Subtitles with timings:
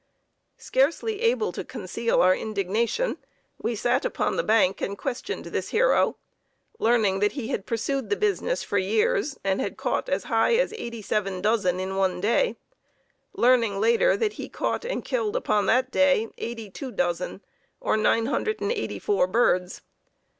[0.57, 3.19] Scarcely able to conceal our indignation,
[3.61, 6.17] we sat upon the bank and questioned this hero,
[6.79, 10.73] learning that he had pursued the business for years, and had caught as high as
[10.73, 12.55] 87 dozen in one day,
[13.33, 17.41] learning later that he caught and killed upon that day, 82 dozen,
[17.79, 19.81] or 984 birds.